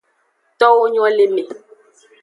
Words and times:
Towo 0.59 0.83
nyo 0.93 1.05
le 1.17 1.25
me. 1.33 1.41